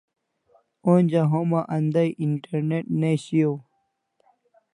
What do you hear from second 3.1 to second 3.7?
shiau